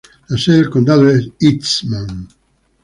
[0.29, 2.27] La sede de condado es Eastman.